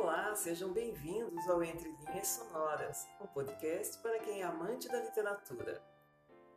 [0.00, 5.82] Olá, sejam bem-vindos ao Entre Linhas Sonoras, um podcast para quem é amante da literatura.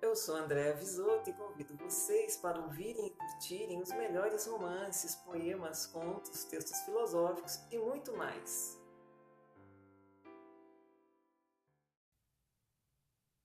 [0.00, 5.84] Eu sou Andréa Visoto e convido vocês para ouvirem e curtirem os melhores romances, poemas,
[5.84, 8.80] contos, textos filosóficos e muito mais.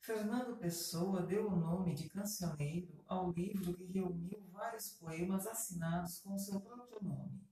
[0.00, 6.36] Fernando Pessoa deu o nome de Cancioneiro ao livro que reuniu vários poemas assinados com
[6.36, 7.45] seu próprio nome.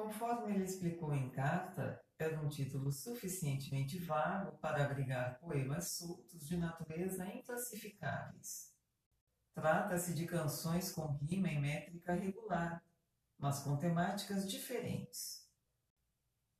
[0.00, 6.56] Conforme ele explicou em carta, era um título suficientemente vago para abrigar poemas soltos de
[6.56, 8.74] natureza inclassificáveis.
[9.52, 12.82] Trata-se de canções com rima e métrica regular,
[13.38, 15.46] mas com temáticas diferentes.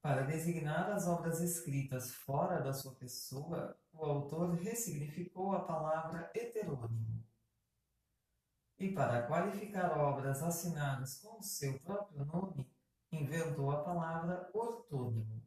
[0.03, 7.25] Para designar as obras escritas fora da sua pessoa, o autor ressignificou a palavra heterônimo.
[8.79, 12.70] E para qualificar obras assinadas com o seu próprio nome,
[13.13, 15.43] inventou a palavra ortônimo.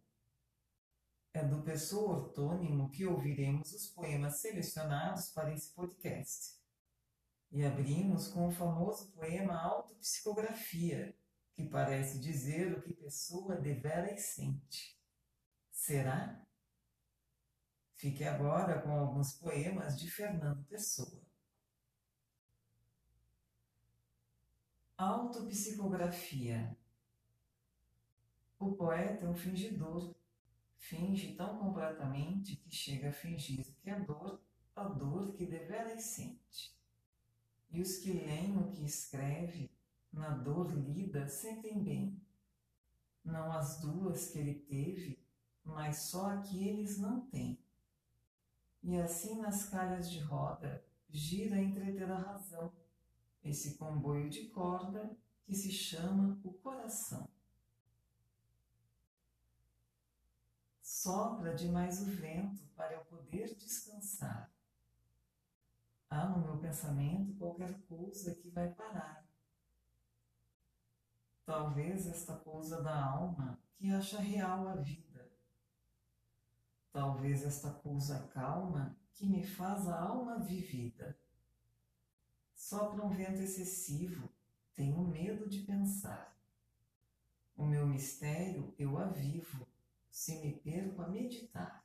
[1.33, 6.61] É do pessoa ortônimo que ouviremos os poemas selecionados para esse podcast.
[7.51, 11.15] E abrimos com o famoso poema Autopsicografia,
[11.53, 14.99] que parece dizer o que pessoa devera e sente.
[15.71, 16.45] Será?
[17.95, 21.23] Fique agora com alguns poemas de Fernando Pessoa.
[24.97, 26.77] Autopsicografia
[28.63, 30.13] o poeta é um fingidor.
[30.77, 34.41] Finge tão completamente que chega a fingir que é dor,
[34.75, 36.75] a dor que deveras sente.
[37.71, 39.71] E os que leem o que escreve,
[40.11, 42.21] na dor lida, sentem bem.
[43.23, 45.19] Não as duas que ele teve,
[45.63, 47.57] mas só a que eles não têm.
[48.83, 52.71] E assim nas calhas de roda, gira a entreter a razão,
[53.43, 57.29] esse comboio de corda que se chama o coração.
[61.03, 64.49] Sopra demais o vento para eu poder descansar.
[66.09, 69.27] Há no meu pensamento qualquer coisa que vai parar.
[71.45, 75.29] Talvez esta coisa da alma que acha real a vida.
[76.93, 81.19] Talvez esta coisa calma que me faz a alma vivida.
[82.55, 84.29] Sopra um vento excessivo,
[84.73, 86.33] tenho medo de pensar.
[87.57, 89.67] O meu mistério eu avivo
[90.13, 91.83] se me perco a meditar.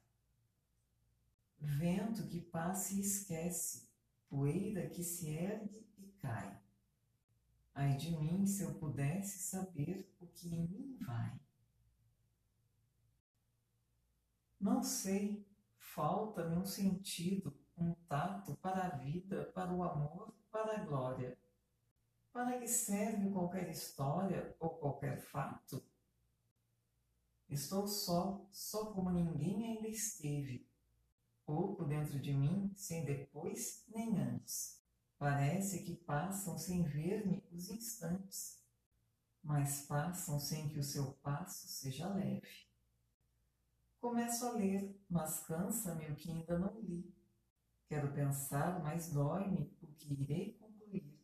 [1.58, 3.88] Vento que passa e esquece,
[4.28, 6.60] poeira que se ergue e cai.
[7.74, 11.40] Ai de mim se eu pudesse saber o que em mim vai.
[14.60, 20.84] Não sei, falta-me um sentido, um tato para a vida, para o amor, para a
[20.84, 21.38] glória.
[22.30, 25.82] Para que serve qualquer história ou qualquer fato?
[27.48, 30.69] Estou só, só como ninguém ainda esteve.
[31.47, 34.82] Pouco dentro de mim, sem depois nem antes.
[35.16, 38.62] Parece que passam sem ver-me os instantes,
[39.42, 42.69] mas passam sem que o seu passo seja leve.
[43.98, 47.12] Começo a ler, mas cansa-me o que ainda não li.
[47.87, 51.19] Quero pensar, mas dói-me o que irei concluir.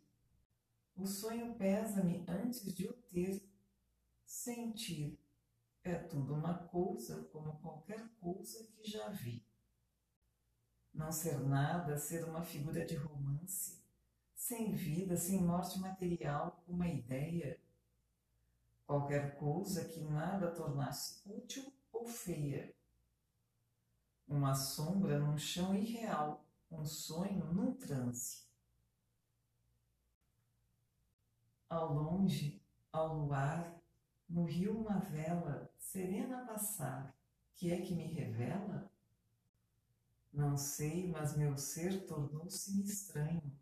[0.96, 3.46] O sonho pesa-me antes de o ter.
[4.24, 5.20] Sentir,
[5.84, 9.46] é tudo uma coisa como qualquer coisa que já vi.
[10.92, 13.84] Não ser nada, ser uma figura de romance,
[14.34, 17.60] sem vida, sem morte material, uma ideia.
[18.86, 22.74] Qualquer coisa que nada tornasse útil ou feia.
[24.26, 28.44] Uma sombra num chão irreal, um sonho num transe.
[31.68, 32.62] Ao longe,
[32.92, 33.83] ao luar,
[34.28, 37.14] no rio uma vela, serena passar,
[37.54, 38.90] que é que me revela?
[40.32, 43.52] Não sei, mas meu ser tornou-se-me estranho,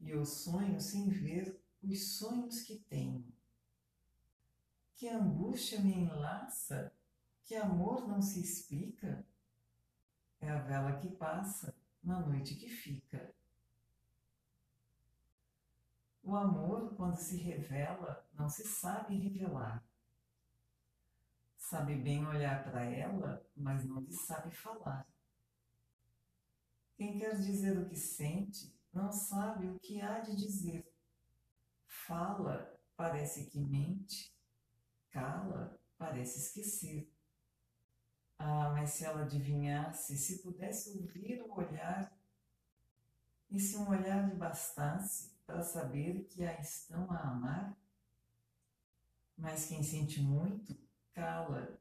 [0.00, 3.24] e eu sonho sem ver os sonhos que tenho.
[4.94, 6.92] Que angústia me enlaça,
[7.44, 9.26] que amor não se explica?
[10.40, 13.34] É a vela que passa na noite que fica.
[16.22, 19.85] O amor, quando se revela, não se sabe revelar
[21.68, 25.04] sabe bem olhar para ela, mas não lhe sabe falar.
[26.96, 30.88] Quem quer dizer o que sente, não sabe o que há de dizer.
[31.88, 34.32] Fala, parece que mente.
[35.10, 37.12] Cala, parece esquecer.
[38.38, 42.16] Ah, mas se ela adivinhasse, se pudesse ouvir o olhar,
[43.50, 47.76] e se um olhar lhe bastasse para saber que a estão a amar?
[49.36, 50.85] Mas quem sente muito
[51.16, 51.80] cala.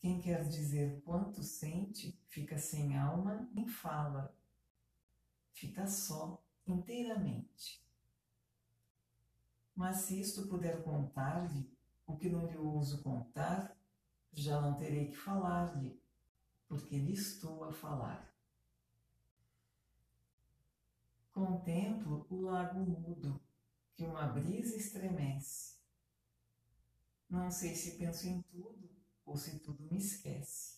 [0.00, 4.34] Quem quer dizer quanto sente, fica sem alma nem fala.
[5.52, 7.84] Fica só, inteiramente.
[9.74, 11.70] Mas se isto puder contar-lhe,
[12.06, 13.76] o que não lhe ouso contar,
[14.32, 16.00] já não terei que falar-lhe,
[16.66, 18.34] porque lhe estou a falar.
[21.30, 23.38] Contemplo o lago mudo,
[23.94, 25.75] que uma brisa estremece.
[27.28, 28.88] Não sei se penso em tudo
[29.24, 30.76] ou se tudo me esquece.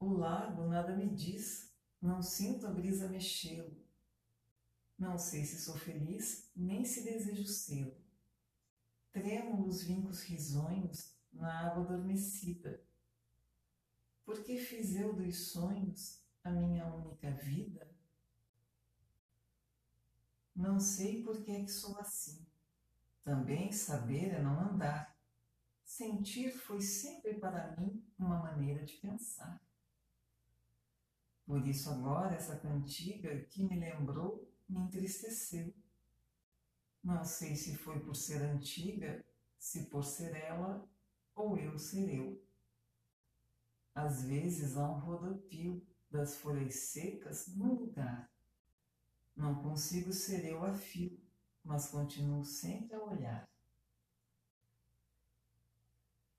[0.00, 3.76] O lago nada me diz, não sinto a brisa mexê-lo.
[4.98, 7.96] Não sei se sou feliz, nem se desejo sê-lo.
[9.12, 12.82] Trêmulos vincos risonhos na água adormecida.
[14.24, 17.88] Por que fiz eu dos sonhos a minha única vida?
[20.54, 22.47] Não sei por que é que sou assim.
[23.28, 25.14] Também saber é não andar.
[25.84, 29.62] Sentir foi sempre para mim uma maneira de pensar.
[31.44, 35.74] Por isso agora essa cantiga que me lembrou me entristeceu.
[37.04, 39.22] Não sei se foi por ser antiga,
[39.58, 40.88] se por ser ela
[41.34, 42.42] ou eu ser eu.
[43.94, 48.32] Às vezes há um rodopio das folhas secas no lugar.
[49.36, 51.27] Não consigo ser eu a fio,
[51.68, 53.48] mas continuo sempre a olhar.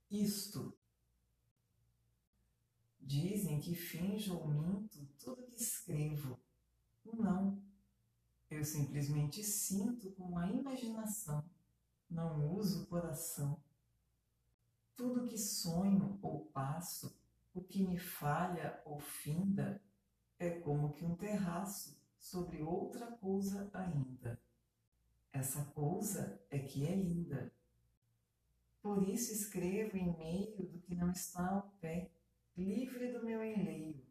[0.10, 0.76] Isto.
[3.00, 6.40] Dizem que finjo ou minto tudo que escrevo.
[7.06, 7.62] Não.
[8.50, 11.48] Eu simplesmente sinto com a imaginação,
[12.10, 13.62] não uso o coração.
[14.96, 17.16] Tudo que sonho ou passo,
[17.54, 19.80] o que me falha ou finda,
[20.40, 24.29] é como que um terraço sobre outra coisa ainda.
[25.40, 27.50] Essa coisa é que é linda.
[28.82, 32.12] Por isso escrevo em meio do que não está ao pé,
[32.58, 34.06] livre do meu enleio,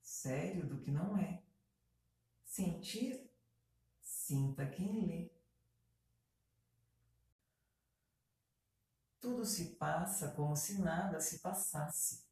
[0.00, 1.42] sério do que não é.
[2.44, 3.28] Sentir
[4.00, 5.32] sinta quem lê.
[9.18, 12.24] Tudo se passa como se nada se passasse.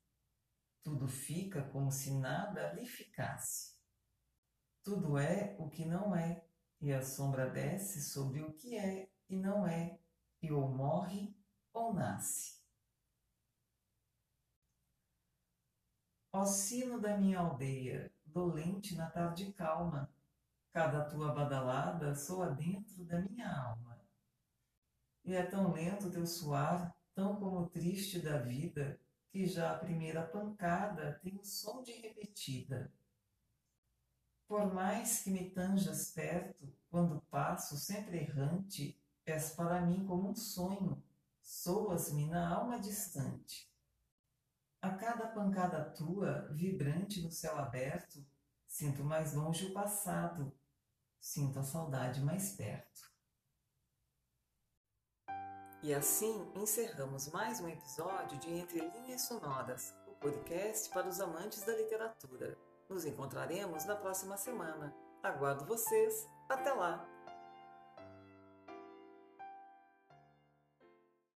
[0.85, 3.77] Tudo fica como se nada lhe ficasse.
[4.85, 6.48] Tudo é o que não é,
[6.81, 9.99] e a sombra desce sobre o que é e não é,
[10.43, 11.35] e ou morre
[11.73, 12.59] ou nasce.
[16.33, 20.13] Ó sino da minha aldeia, dolente na tarde calma,
[20.73, 23.99] Cada tua badalada soa dentro da minha alma.
[25.25, 30.23] E é tão lento teu suar, tão como triste da vida, que já a primeira
[30.23, 32.93] pancada tem o som de repetida.
[34.49, 40.35] Por mais que me tanjas perto, quando passo sempre errante, és para mim como um
[40.35, 41.01] sonho,
[41.41, 43.71] soas-me na alma distante.
[44.83, 48.27] A cada pancada tua, vibrante no céu aberto,
[48.69, 50.53] Sinto mais longe o passado,
[51.19, 53.11] sinto a saudade mais perto.
[55.83, 61.65] E assim encerramos mais um episódio de Entre Linhas Sonoras, o podcast para os amantes
[61.65, 62.68] da literatura.
[62.89, 64.95] Nos encontraremos na próxima semana.
[65.23, 66.27] Aguardo vocês.
[66.49, 67.18] Até lá!